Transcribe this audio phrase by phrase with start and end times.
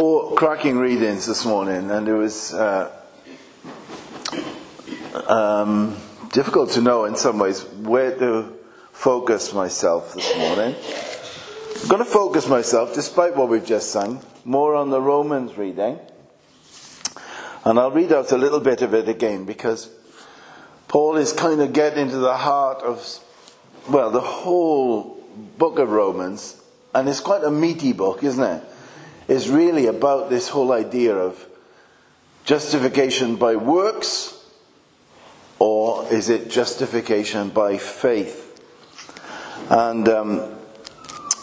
[0.00, 2.90] four cracking readings this morning, and it was uh,
[5.26, 5.94] um,
[6.32, 8.50] difficult to know in some ways where to
[8.92, 10.74] focus myself this morning.
[11.82, 15.98] I'm going to focus myself, despite what we've just sung, more on the Romans reading.
[17.66, 19.90] And I'll read out a little bit of it again because
[20.88, 23.06] Paul is kind of getting into the heart of,
[23.86, 25.22] well, the whole
[25.58, 26.56] book of Romans.
[26.94, 28.64] And it's quite a meaty book, isn't it?
[29.30, 31.46] It's really about this whole idea of
[32.44, 34.44] justification by works
[35.60, 38.60] or is it justification by faith?
[39.70, 40.56] And um,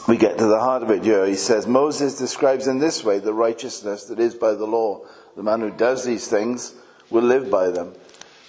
[0.06, 1.26] we get to the heart of it here.
[1.26, 5.06] He says, Moses describes in this way the righteousness that is by the law.
[5.38, 6.76] The man who does these things
[7.10, 7.94] will live by them.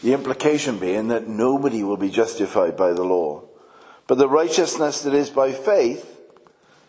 [0.02, 3.44] The implication being that nobody will be justified by the law.
[4.08, 6.17] But the righteousness that is by faith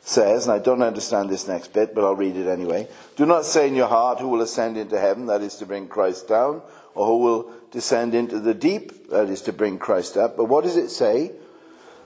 [0.09, 2.87] says, and I don't understand this next bit, but I'll read it anyway.
[3.15, 5.87] Do not say in your heart, who will ascend into heaven, that is to bring
[5.87, 6.61] Christ down,
[6.95, 10.35] or who will descend into the deep, that is to bring Christ up.
[10.35, 11.31] But what does it say?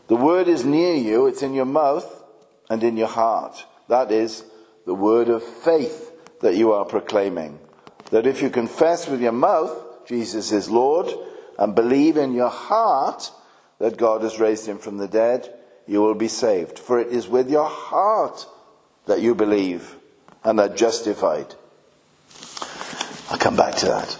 [0.07, 2.23] The word is near you, it's in your mouth
[2.69, 3.65] and in your heart.
[3.87, 4.43] That is
[4.85, 7.57] the word of faith that you are proclaiming.
[8.11, 9.71] That if you confess with your mouth
[10.05, 11.07] Jesus is Lord
[11.57, 13.31] and believe in your heart
[13.79, 15.53] that God has raised him from the dead,
[15.87, 16.79] you will be saved.
[16.79, 18.45] For it is with your heart
[19.05, 19.95] that you believe
[20.43, 21.53] and are justified.
[23.29, 24.17] I'll come back to that.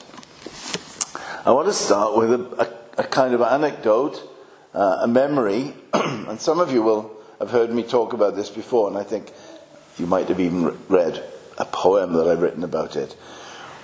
[1.46, 4.22] I want to start with a, a, a kind of anecdote,
[4.74, 8.88] uh, a memory, and some of you will have heard me talk about this before,
[8.88, 9.32] and I think
[9.98, 11.24] you might have even read
[11.58, 13.12] a poem that I've written about it.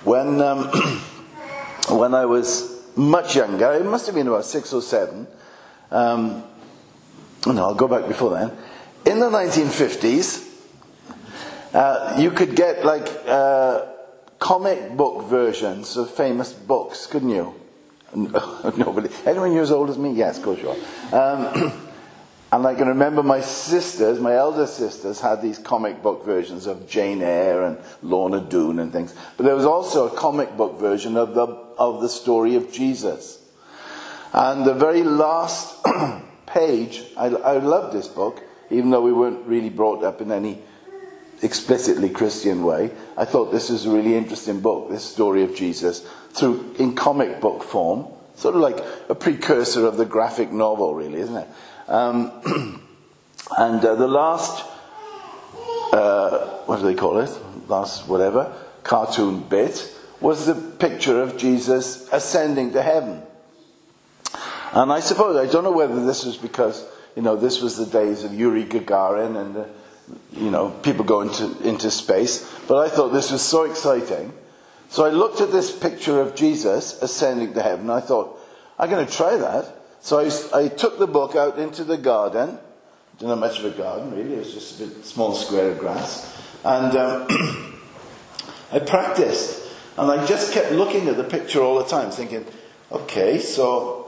[0.04, 0.64] When, um,
[1.90, 5.26] when I was much younger, it must have been about six or seven,
[5.90, 6.42] um,
[7.46, 8.56] no, I'll go back before then.
[9.06, 10.46] In the 1950s,
[11.72, 13.86] uh, you could get like uh,
[14.38, 17.54] comic book versions of famous books, couldn't you?
[18.14, 19.08] Nobody.
[19.24, 20.12] Anyone you're as old as me?
[20.12, 21.36] Yes, of course you are.
[21.36, 21.72] Um,
[22.52, 26.88] and I can remember my sisters, my elder sisters, had these comic book versions of
[26.88, 29.14] Jane Eyre and Lorna Doone and things.
[29.36, 33.38] But there was also a comic book version of the of the story of Jesus.
[34.32, 35.78] And the very last
[36.50, 40.58] page, I, I love this book, even though we weren't really brought up in any
[41.42, 42.90] explicitly Christian way.
[43.16, 47.40] I thought this was a really interesting book, this story of Jesus, through in comic
[47.40, 48.78] book form, sort of like
[49.08, 51.48] a precursor of the graphic novel, really, isn't it?
[51.88, 52.30] Um,
[53.58, 54.64] and uh, the last,
[55.92, 57.30] uh, what do they call it?
[57.68, 63.22] Last whatever cartoon bit was the picture of Jesus ascending to heaven.
[64.72, 66.86] And I suppose, I don't know whether this was because,
[67.16, 69.64] you know, this was the days of Yuri Gagarin and, uh,
[70.32, 74.32] you know, people going into, into space, but I thought this was so exciting.
[74.88, 77.90] So I looked at this picture of Jesus ascending to heaven.
[77.90, 78.38] I thought,
[78.78, 79.76] I'm going to try that.
[80.00, 82.58] So I, I took the book out into the garden.
[83.18, 84.34] Didn't have much of a garden, really.
[84.34, 86.42] It was just a bit small square of grass.
[86.64, 87.26] And um,
[88.72, 89.68] I practiced.
[89.96, 92.46] And I just kept looking at the picture all the time, thinking,
[92.90, 93.99] okay, so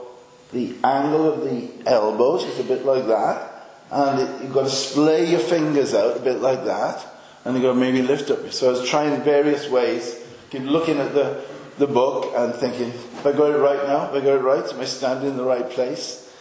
[0.53, 3.51] the angle of the elbows is a bit like that,
[3.91, 7.05] and it, you've got to splay your fingers out a bit like that,
[7.43, 8.51] and you've got to maybe lift up.
[8.51, 11.43] So I was trying various ways, keep looking at the,
[11.77, 14.65] the book and thinking, if I got it right now, if I got it right,
[14.71, 16.31] am I standing in the right place?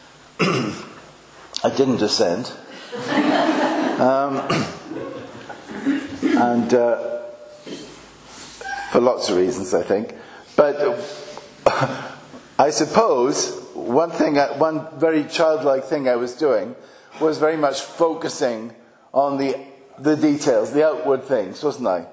[0.40, 2.52] I didn't descend.
[4.00, 4.38] um,
[6.22, 7.18] and uh,
[8.90, 10.14] for lots of reasons, I think.
[10.56, 10.76] But
[12.58, 16.74] I suppose one thing, one very childlike thing I was doing
[17.20, 18.74] was very much focusing
[19.12, 19.58] on the,
[19.98, 22.06] the details, the outward things, wasn't I?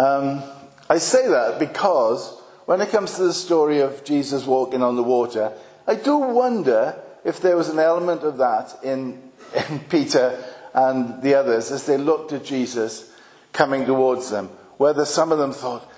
[0.00, 0.42] Um,
[0.88, 5.02] I say that because when it comes to the story of Jesus walking on the
[5.02, 5.52] water,
[5.86, 9.22] I do wonder if there was an element of that in,
[9.70, 10.42] in Peter
[10.74, 13.10] and the others as they looked at Jesus
[13.52, 14.48] coming towards them.
[14.76, 15.90] Whether some of them thought,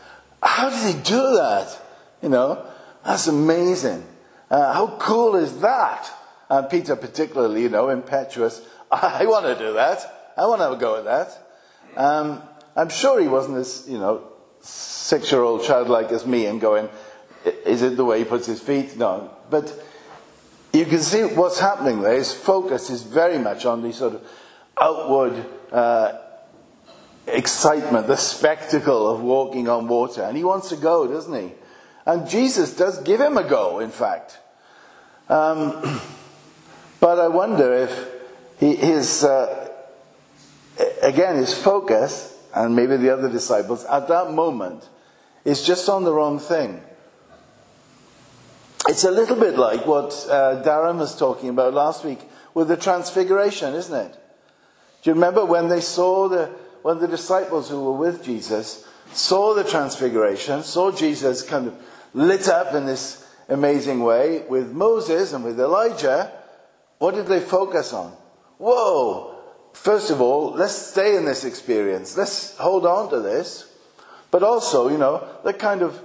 [0.42, 1.82] how did he do that?
[2.22, 2.64] You know,
[3.04, 4.04] that's amazing.
[4.50, 6.10] Uh, how cool is that?
[6.48, 8.62] And Peter, particularly, you know, impetuous.
[8.90, 10.32] I want to do that.
[10.36, 11.48] I want to have a go at that.
[11.96, 12.42] Um,
[12.76, 14.24] I'm sure he wasn't as, you know,
[14.60, 16.88] six year old childlike as me and going,
[17.44, 18.96] is it the way he puts his feet?
[18.96, 19.30] No.
[19.50, 19.72] But
[20.72, 22.14] you can see what's happening there.
[22.14, 24.26] His focus is very much on the sort of
[24.80, 26.18] outward uh,
[27.26, 30.22] excitement, the spectacle of walking on water.
[30.22, 31.52] And he wants to go, doesn't he?
[32.08, 34.38] And Jesus does give him a go, in fact.
[35.28, 36.00] Um,
[37.00, 38.08] but I wonder if
[38.58, 39.68] he, his, uh,
[41.02, 44.88] again, his focus and maybe the other disciples at that moment
[45.44, 46.80] is just on the wrong thing.
[48.88, 52.20] It's a little bit like what uh, Darren was talking about last week
[52.54, 54.12] with the transfiguration, isn't it?
[55.02, 56.46] Do you remember when they saw the,
[56.80, 61.74] when the disciples who were with Jesus saw the transfiguration, saw Jesus kind of
[62.14, 66.32] lit up in this amazing way with Moses and with Elijah,
[66.98, 68.12] what did they focus on?
[68.58, 69.36] Whoa!
[69.72, 72.16] First of all, let's stay in this experience.
[72.16, 73.72] Let's hold on to this.
[74.30, 76.00] But also, you know, they kind of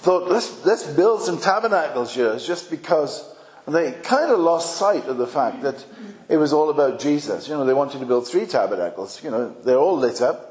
[0.00, 3.34] thought, let's, let's build some tabernacles here, just because
[3.66, 5.84] they kind of lost sight of the fact that
[6.28, 7.48] it was all about Jesus.
[7.48, 9.22] You know, they wanted to build three tabernacles.
[9.24, 10.48] You know, they're all lit up.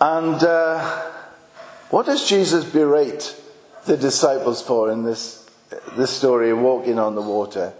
[0.00, 1.12] And uh,
[1.90, 3.34] what does Jesus berate
[3.84, 5.48] the disciples for in this,
[5.96, 7.72] this story of walking on the water?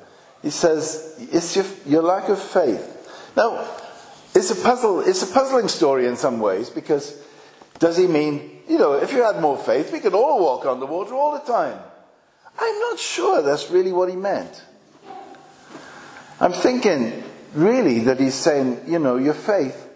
[0.42, 2.92] He says, it's your, your lack of faith.
[3.36, 3.68] Now,
[4.34, 7.20] it's a puzzle, it's a puzzling story in some ways because
[7.78, 10.80] does he mean, you know, if you had more faith, we could all walk on
[10.80, 11.78] the water all the time?
[12.58, 14.62] I'm not sure that's really what he meant.
[16.40, 17.22] I'm thinking,
[17.54, 19.88] really, that he's saying, you know, your faith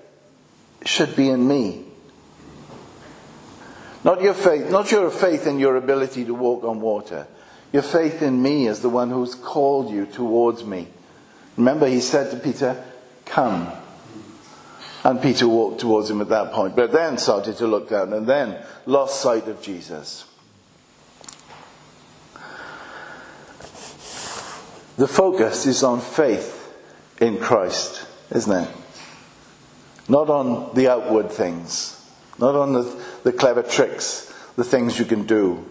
[0.84, 1.84] should be in me.
[4.02, 7.26] Not your faith, not your faith in your ability to walk on water.
[7.72, 10.88] Your faith in me as the one who's called you towards me.
[11.56, 12.82] Remember, he said to Peter,
[13.26, 13.70] Come.
[15.04, 18.26] And Peter walked towards him at that point, but then started to look down and
[18.26, 20.26] then lost sight of Jesus.
[24.96, 26.74] The focus is on faith
[27.20, 28.70] in Christ, isn't it?
[30.08, 32.04] Not on the outward things,
[32.38, 35.64] not on the, the clever tricks, the things you can do.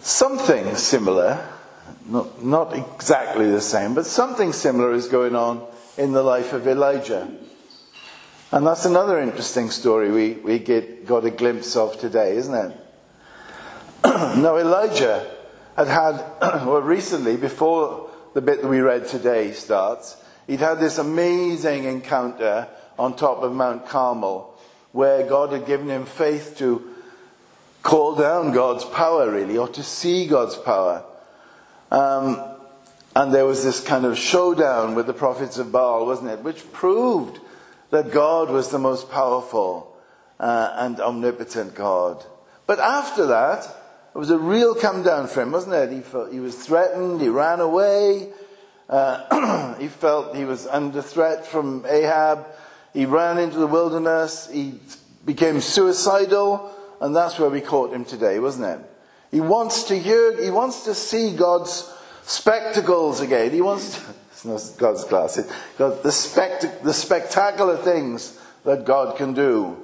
[0.00, 1.46] Something similar,
[2.06, 6.66] not, not exactly the same, but something similar is going on in the life of
[6.66, 7.30] Elijah.
[8.50, 12.76] And that's another interesting story we, we get, got a glimpse of today, isn't it?
[14.04, 15.30] now, Elijah
[15.76, 16.12] had had,
[16.66, 22.68] well, recently, before the bit that we read today starts, he'd had this amazing encounter
[22.98, 24.57] on top of Mount Carmel
[24.92, 26.94] where God had given him faith to
[27.82, 31.04] call down God's power, really, or to see God's power.
[31.90, 32.42] Um,
[33.14, 36.40] and there was this kind of showdown with the prophets of Baal, wasn't it?
[36.40, 37.40] Which proved
[37.90, 39.96] that God was the most powerful
[40.38, 42.24] uh, and omnipotent God.
[42.66, 43.64] But after that,
[44.14, 45.90] it was a real come down for him, wasn't it?
[45.90, 48.30] He, felt, he was threatened, he ran away,
[48.88, 52.46] uh, he felt he was under threat from Ahab,
[52.92, 54.80] he ran into the wilderness, he
[55.24, 58.90] became suicidal, and that's where we caught him today, wasn't it?
[59.30, 61.92] He wants to hear, he wants to see God's
[62.22, 63.50] spectacles again.
[63.50, 69.16] He wants to, it's not God's glasses, God, the, spect, the spectacular things that God
[69.16, 69.76] can do.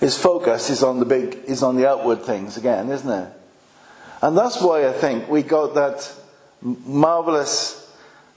[0.00, 3.32] His focus is on the big, is on the outward things again, isn't it?
[4.22, 6.12] And that's why I think we got that
[6.60, 7.85] marvelous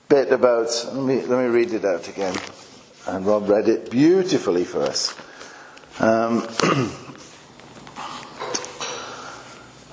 [0.10, 2.36] bit about, let me, let me read it out again.
[3.06, 5.16] And Rob read it beautifully for us.
[6.00, 6.38] Um,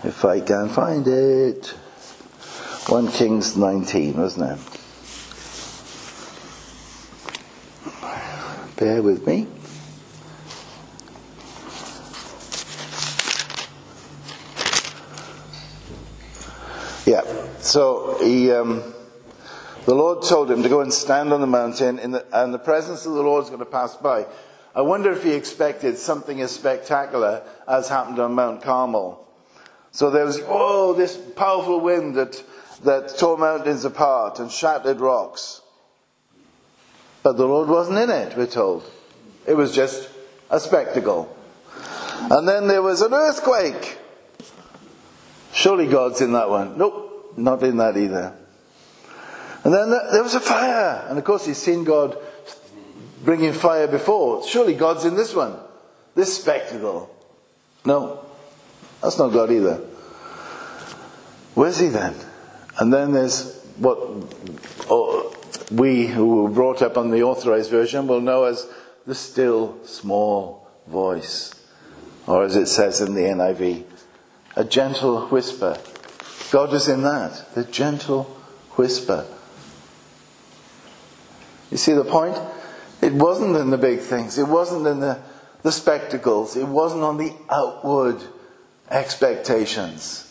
[0.05, 1.75] if I can find it.
[2.89, 4.59] 1 Kings 19, wasn't it?
[8.77, 9.49] Bear with me.
[17.05, 17.23] Yeah,
[17.59, 18.95] so he, um,
[19.87, 23.07] the Lord told him to go and stand on the mountain, the, and the presence
[23.07, 24.27] of the Lord is going to pass by.
[24.75, 29.25] I wonder if he expected something as spectacular as happened on Mount Carmel.
[29.93, 32.43] So there was, oh, this powerful wind that,
[32.83, 35.63] that tore mountains apart and shattered rocks.
[37.23, 38.91] But the Lord wasn't in it, we're told.
[39.47, 40.11] It was just
[40.51, 41.35] a spectacle.
[42.29, 43.99] And then there was an earthquake.
[45.53, 46.77] Surely God's in that one.
[46.77, 48.37] Nope, not in that either.
[49.67, 51.05] And then there was a fire.
[51.09, 52.17] And of course, he's seen God
[53.25, 54.47] bringing fire before.
[54.47, 55.57] Surely God's in this one.
[56.15, 57.13] This spectacle.
[57.85, 58.25] No.
[59.03, 59.79] That's not God either.
[61.55, 62.15] Where's he then?
[62.79, 63.99] And then there's what
[64.89, 65.35] oh,
[65.73, 68.69] we who were brought up on the authorized version will know as
[69.05, 71.53] the still small voice.
[72.29, 73.83] Or as it says in the NIV,
[74.55, 75.77] a gentle whisper.
[76.53, 78.25] God is in that, the gentle
[78.77, 79.27] whisper.
[81.71, 82.37] You see the point?
[83.03, 85.21] It wasn't in the big things, it wasn't in the,
[85.63, 88.21] the spectacles, it wasn't on the outward
[88.91, 90.23] expectations.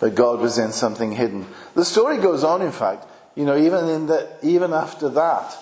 [0.00, 1.46] But God was in something hidden.
[1.74, 3.06] The story goes on, in fact.
[3.34, 5.56] You know, even in the, even after that,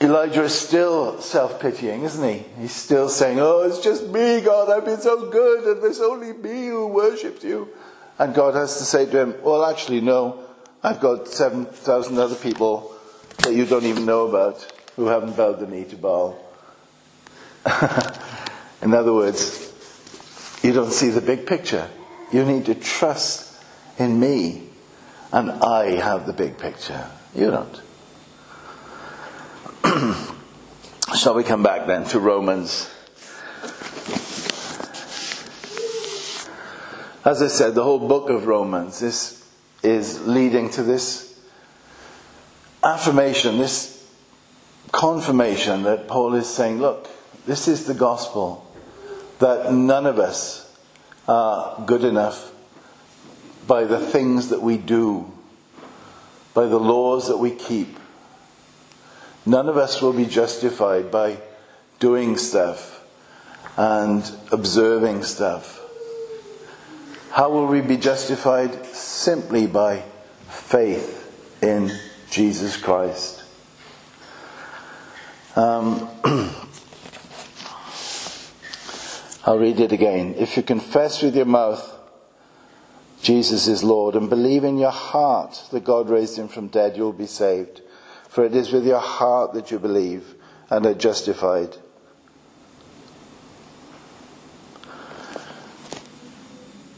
[0.00, 2.44] Elijah is still self-pitying, isn't he?
[2.60, 6.32] He's still saying, oh, it's just me, God, I've been so good, and there's only
[6.32, 7.68] me who worships you.
[8.18, 10.40] And God has to say to him, well, actually, no,
[10.82, 12.95] I've got 7,000 other people
[13.38, 14.66] that you don't even know about
[14.96, 16.38] who haven't bowed the knee to Baal.
[18.82, 19.72] in other words,
[20.62, 21.88] you don't see the big picture.
[22.32, 23.62] You need to trust
[23.98, 24.68] in me,
[25.32, 27.08] and I have the big picture.
[27.34, 27.80] You don't.
[31.16, 32.90] Shall we come back then to Romans?
[37.24, 39.44] As I said, the whole book of Romans is,
[39.82, 41.35] is leading to this
[42.86, 44.08] affirmation, this
[44.92, 47.08] confirmation that Paul is saying, look,
[47.46, 48.64] this is the gospel,
[49.40, 50.62] that none of us
[51.28, 52.52] are good enough
[53.66, 55.32] by the things that we do,
[56.54, 57.98] by the laws that we keep.
[59.44, 61.38] None of us will be justified by
[61.98, 63.04] doing stuff
[63.76, 65.80] and observing stuff.
[67.30, 68.86] How will we be justified?
[68.86, 70.04] Simply by
[70.48, 71.24] faith
[71.60, 71.90] in
[72.30, 73.42] Jesus Christ.
[75.54, 76.08] Um,
[79.44, 80.34] I'll read it again.
[80.36, 81.96] If you confess with your mouth
[83.26, 87.12] Jesus is Lord and believe in your heart that God raised him from dead, you'll
[87.12, 87.82] be saved.
[88.28, 90.36] For it is with your heart that you believe
[90.70, 91.76] and are justified.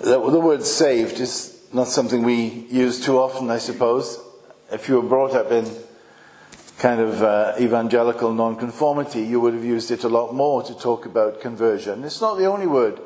[0.01, 4.21] The, the word saved is not something we use too often, I suppose.
[4.71, 5.67] If you were brought up in
[6.79, 11.07] kind of uh, evangelical nonconformity, you would have used it a lot more to talk
[11.07, 12.05] about conversion.
[12.05, 13.01] It's not the only word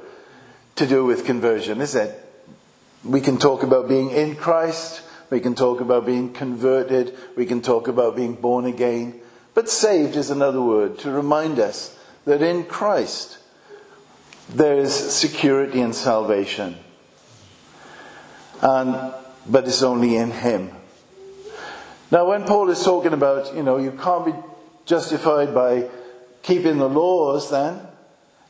[0.77, 2.19] to do with conversion, is it?
[3.05, 7.63] We can talk about being in Christ, we can talk about being converted, we can
[7.63, 9.21] talk about being born again.
[9.55, 13.39] But saved is another word to remind us that in Christ
[14.49, 16.77] there is security and salvation.
[18.61, 19.15] And,
[19.47, 20.71] but it's only in Him.
[22.13, 24.35] Now, when Paul is talking about, you know, you can't be
[24.85, 25.89] justified by
[26.43, 27.81] keeping the laws, then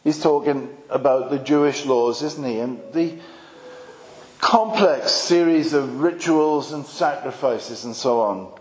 [0.03, 2.59] he's talking about the Jewish laws, isn't he?
[2.59, 3.21] And the
[4.41, 8.53] complex series of rituals and sacrifices and so on.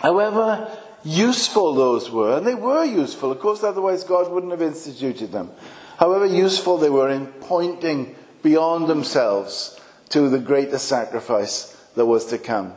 [0.00, 0.68] However
[1.04, 5.52] useful those were, and they were useful, of course, otherwise God wouldn't have instituted them.
[5.96, 12.38] However useful they were in pointing beyond themselves to the greater sacrifice that was to
[12.38, 12.74] come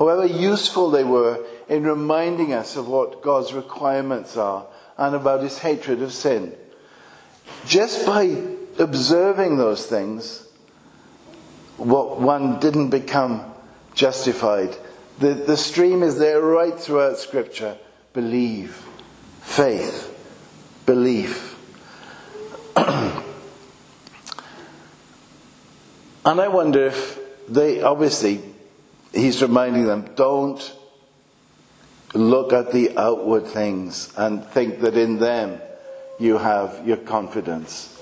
[0.00, 4.66] however useful they were in reminding us of what God's requirements are
[4.96, 6.56] and about his hatred of sin.
[7.66, 8.42] Just by
[8.78, 10.48] observing those things,
[11.76, 13.44] what one didn't become
[13.94, 14.74] justified.
[15.18, 17.76] The, the stream is there right throughout Scripture.
[18.14, 18.82] Believe,
[19.42, 20.16] faith,
[20.86, 21.58] belief.
[22.76, 23.22] and
[26.24, 28.40] I wonder if they obviously
[29.12, 30.76] he's reminding them don't
[32.14, 35.60] look at the outward things and think that in them
[36.18, 37.96] you have your confidence.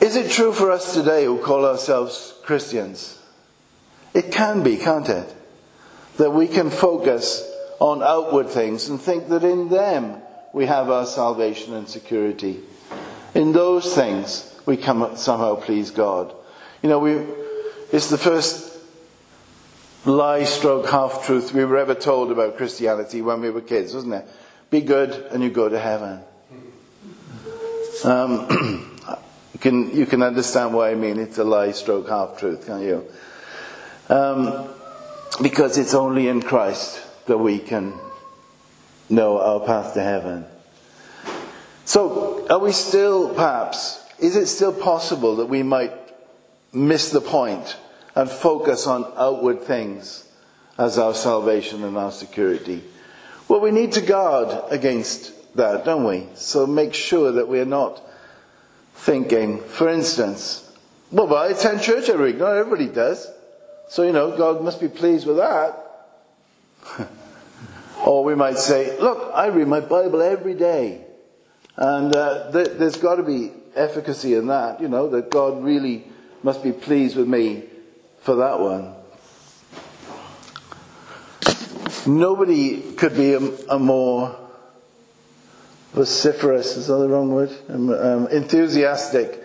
[0.00, 3.20] Is it true for us today who call ourselves Christians?
[4.12, 5.34] It can be, can't it?
[6.18, 11.06] That we can focus on outward things and think that in them we have our
[11.06, 12.60] salvation and security.
[13.34, 16.32] In those things we can somehow please God.
[16.82, 17.26] You know, we,
[17.92, 18.63] it's the first
[20.04, 24.14] lie stroke half truth we were ever told about Christianity when we were kids, wasn't
[24.14, 24.28] it?
[24.70, 26.20] Be good and you go to heaven.
[28.04, 28.98] Um,
[29.52, 31.18] you, can, you can understand what I mean.
[31.18, 33.04] It's a lie stroke half truth, can't you?
[34.08, 34.68] Um,
[35.42, 37.94] because it's only in Christ that we can
[39.08, 40.44] know our path to heaven.
[41.86, 45.92] So, are we still, perhaps, is it still possible that we might
[46.72, 47.76] miss the point
[48.14, 50.28] and focus on outward things
[50.78, 52.82] as our salvation and our security.
[53.48, 56.26] Well, we need to guard against that, don't we?
[56.34, 58.02] So make sure that we're not
[58.94, 60.60] thinking, for instance,
[61.10, 62.38] well, but I attend church every week.
[62.38, 63.30] Not everybody does.
[63.88, 65.78] So, you know, God must be pleased with that.
[68.06, 71.04] or we might say, look, I read my Bible every day.
[71.76, 76.04] And uh, th- there's got to be efficacy in that, you know, that God really
[76.42, 77.64] must be pleased with me
[78.24, 78.94] for that one.
[82.06, 84.34] Nobody could be a, a more
[85.92, 87.54] vociferous, is that the wrong word?
[87.68, 89.42] Um, um, enthusiastic,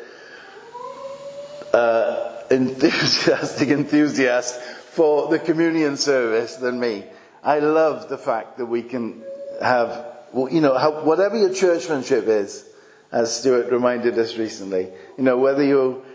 [1.74, 7.04] uh, enthusiastic enthusiast for the communion service than me.
[7.44, 9.24] I love the fact that we can
[9.62, 12.66] have, you know, whatever your churchmanship is,
[13.12, 16.06] as Stuart reminded us recently, you know, whether you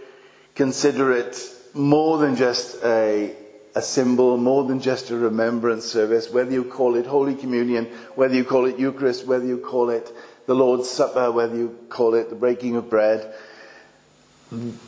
[0.54, 3.34] consider it more than just a,
[3.74, 8.34] a symbol, more than just a remembrance service, whether you call it Holy Communion, whether
[8.34, 10.10] you call it Eucharist, whether you call it
[10.46, 13.34] the Lord's Supper, whether you call it the breaking of bread,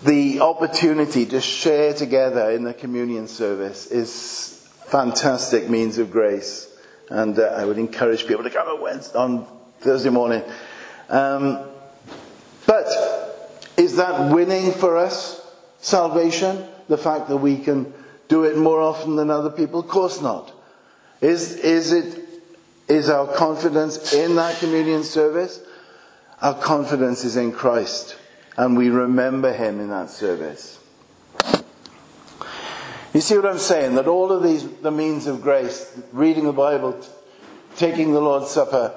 [0.04, 6.72] the opportunity to share together in the communion service is fantastic means of grace.
[7.08, 9.46] And uh, I would encourage people to come on, Wednesday, on
[9.80, 10.42] Thursday morning.
[11.08, 11.64] Um,
[12.66, 12.86] but
[13.76, 15.42] is that winning for us?
[15.80, 16.64] Salvation?
[16.88, 17.92] The fact that we can
[18.28, 19.80] do it more often than other people?
[19.80, 20.52] Of course not.
[21.20, 22.24] Is, is it,
[22.88, 25.60] is our confidence in that communion service?
[26.42, 28.16] Our confidence is in Christ
[28.56, 30.78] and we remember him in that service.
[33.12, 33.94] You see what I'm saying?
[33.94, 37.00] That all of these, the means of grace, reading the Bible,
[37.76, 38.94] taking the Lord's Supper,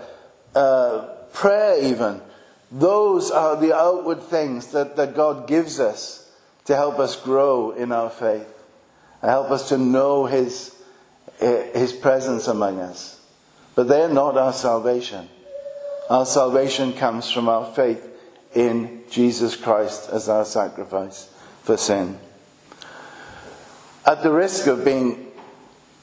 [0.55, 2.21] uh, prayer even,
[2.71, 6.18] those are the outward things that, that God gives us
[6.69, 8.47] to help us grow in our faith,
[9.23, 10.75] help us to know His,
[11.39, 13.19] His presence among us.
[13.73, 15.29] But they're not our salvation.
[16.11, 18.07] Our salvation comes from our faith
[18.53, 21.33] in Jesus Christ as our sacrifice
[21.63, 22.19] for sin.
[24.05, 25.31] At the risk of being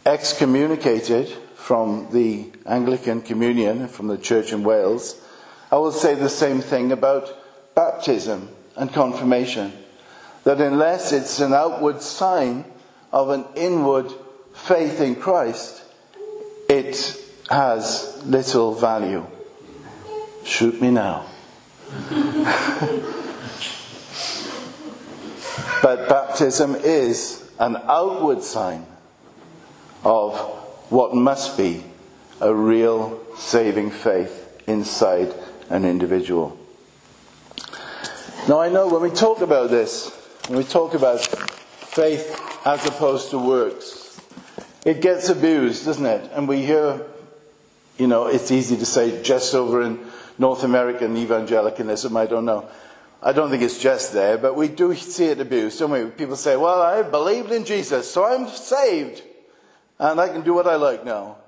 [0.05, 5.15] excommunicated from the Anglican Communion, from the Church in Wales,
[5.71, 7.33] I will say the same thing about
[7.77, 9.73] baptism and confirmation.
[10.47, 12.65] That unless it's an outward sign
[13.11, 14.13] of an inward
[14.55, 15.83] faith in Christ,
[16.69, 19.27] it has little value.
[20.45, 21.27] Shoot me now.
[25.83, 28.87] but baptism is an outward sign
[30.05, 30.39] of
[30.91, 31.83] what must be
[32.41, 35.35] a real saving faith inside
[35.71, 36.57] an individual.
[38.49, 40.16] Now, I know when we talk about this,
[40.49, 44.21] when we talk about faith as opposed to works,
[44.85, 46.31] it gets abused, doesn't it?
[46.35, 47.05] And we hear,
[47.99, 49.99] you know, it's easy to say just over in
[50.39, 52.69] North American evangelicalism, I don't know.
[53.21, 56.05] I don't think it's just there, but we do see it abused, don't we?
[56.11, 59.23] People say, well, I believed in Jesus, so I'm saved,
[59.99, 61.39] and I can do what I like now.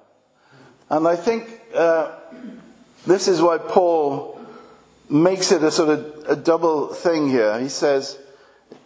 [0.90, 2.16] And I think uh,
[3.06, 4.40] this is why Paul
[5.08, 7.61] makes it a sort of a double thing here.
[7.61, 8.18] He says,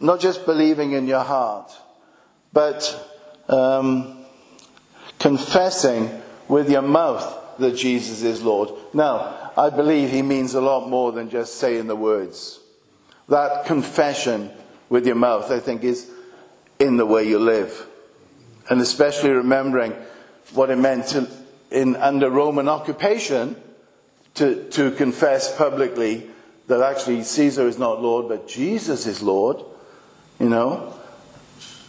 [0.03, 1.73] not just believing in your heart,
[2.53, 3.09] but
[3.49, 4.19] um,
[5.19, 6.11] confessing
[6.49, 8.71] with your mouth that Jesus is Lord.
[8.93, 12.59] Now, I believe he means a lot more than just saying the words.
[13.29, 14.51] That confession
[14.88, 16.11] with your mouth, I think, is
[16.79, 17.87] in the way you live.
[18.69, 19.95] And especially remembering
[20.53, 21.29] what it meant to,
[21.71, 23.57] in, under Roman occupation
[24.35, 26.29] to, to confess publicly
[26.67, 29.65] that actually Caesar is not Lord, but Jesus is Lord,
[30.42, 30.92] you know,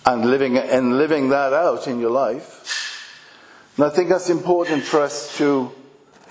[0.06, 3.72] and living, and living that out in your life.
[3.76, 5.72] And I think that's important for us to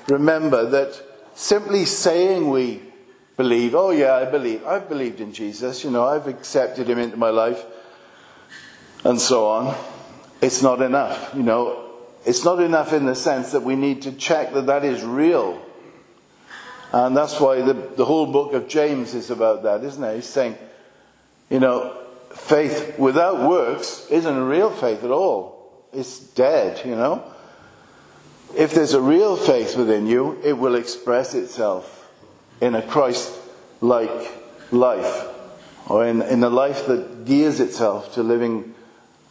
[0.07, 1.03] remember that
[1.35, 2.81] simply saying we
[3.37, 7.17] believe, oh yeah, I believe, I've believed in Jesus, you know, I've accepted him into
[7.17, 7.65] my life,
[9.03, 9.77] and so on,
[10.41, 11.91] it's not enough, you know.
[12.25, 15.61] It's not enough in the sense that we need to check that that is real.
[16.93, 20.15] And that's why the, the whole book of James is about that, isn't it?
[20.15, 20.57] He's saying,
[21.51, 22.02] you know,
[22.35, 25.87] faith without works isn't a real faith at all.
[25.93, 27.25] It's dead, you know.
[28.57, 32.11] If there's a real faith within you, it will express itself
[32.61, 33.33] in a Christ
[33.81, 34.31] like
[34.71, 35.27] life,
[35.89, 38.75] or in, in a life that gears itself to living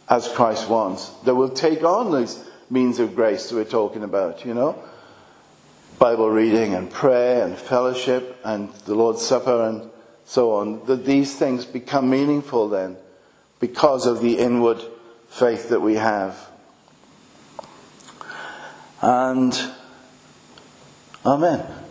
[0.08, 4.44] as Christ wants, that will take on these means of grace that we're talking about,
[4.44, 4.82] you know?
[5.98, 9.91] Bible reading and prayer and fellowship and the Lord's Supper and
[10.32, 12.96] so on, that these things become meaningful then
[13.60, 14.80] because of the inward
[15.28, 16.48] faith that we have.
[19.02, 19.52] And
[21.26, 21.81] Amen.